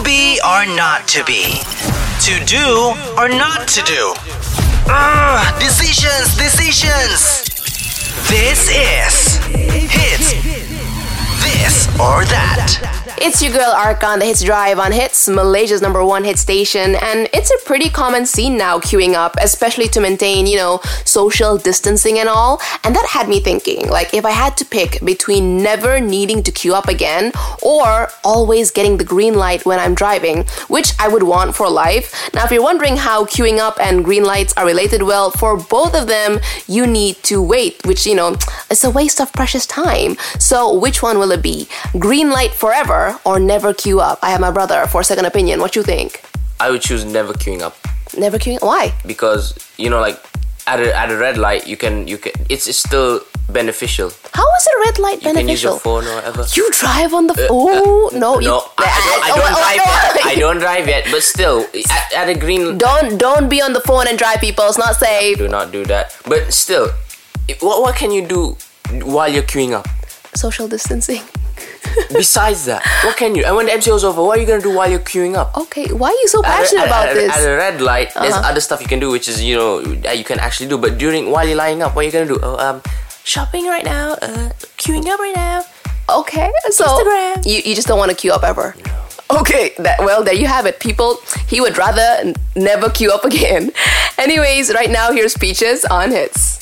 [0.00, 1.60] To be or not to be?
[2.22, 4.14] To do or not to do?
[4.88, 7.44] Ugh, decisions, decisions!
[8.30, 9.36] This is
[9.90, 10.32] Hitz
[11.44, 12.99] This or That.
[13.22, 17.28] It's your girl Arkan, the Hitz Drive on Hitz, Malaysia's number one hit station, and
[17.34, 22.18] it's a pretty common scene now queuing up, especially to maintain, you know, social distancing
[22.18, 22.62] and all.
[22.82, 26.50] And that had me thinking, like, if I had to pick between never needing to
[26.50, 27.32] queue up again
[27.62, 32.30] or always getting the green light when I'm driving, which I would want for life.
[32.32, 35.94] Now, if you're wondering how queuing up and green lights are related, well, for both
[35.94, 38.36] of them, you need to wait, which, you know,
[38.70, 40.16] it's a waste of precious time.
[40.38, 41.68] So, which one will it be?
[41.98, 44.18] Green light forever or never queue up?
[44.22, 45.60] I have my brother for a second opinion.
[45.60, 46.22] What you think?
[46.60, 47.74] I would choose never queuing up
[48.16, 48.60] Never queuing.
[48.60, 48.92] Why?
[49.06, 50.18] because you know, like
[50.66, 54.10] at a at a red light, you can you can it's, it's still beneficial.
[54.34, 55.30] How is a red light beneficial?
[55.32, 55.70] You can use beneficial?
[55.72, 56.46] your phone or whatever.
[56.54, 59.22] You drive on the uh, uh, f- oh uh, no you no, I, I don't,
[59.24, 59.84] I Oh, don't oh, oh drive no.
[59.84, 60.24] yet.
[60.24, 60.28] Oh.
[60.30, 63.80] I don't drive yet, but still, at, at a green, don't don't be on the
[63.80, 64.64] phone and drive people.
[64.68, 65.38] It's not safe.
[65.38, 66.14] do not do that.
[66.28, 66.90] But still,
[67.60, 68.56] what what can you do
[69.02, 69.86] while you're queuing up?
[70.34, 71.22] Social distancing.
[72.12, 73.44] Besides that, what can you?
[73.44, 75.56] And when the MCO's over, what are you gonna do while you're queuing up?
[75.56, 77.36] Okay, why are you so At a- passionate at, about at, this?
[77.36, 78.48] At a red light, there's Uh-huh.
[78.50, 80.78] other stuff you can do, which is you know that you can actually do.
[80.78, 82.38] But during while you're lining up, what are you gonna do?
[82.42, 82.82] Oh, um,
[83.24, 85.64] shopping right now, uh, queuing up right now.
[86.08, 87.46] Okay, so Instagram.
[87.46, 88.74] you you just don't want to queue up ever.
[89.30, 90.80] Okay, that well there you have it.
[90.80, 93.70] People, he would rather n- never queue up again.
[94.18, 96.59] Anyways, right now here's Peaches on Hitz.